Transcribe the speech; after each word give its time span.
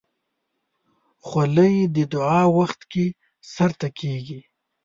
خولۍ 1.25 1.75
د 1.95 1.97
دعا 2.13 2.41
وخت 2.57 2.79
کې 2.91 3.05
سر 3.53 3.71
ته 3.79 3.87
کېږي. 3.99 4.39